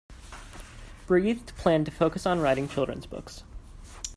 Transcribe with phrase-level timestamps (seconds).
[1.05, 3.43] Breathed planned to focus on writing children's books.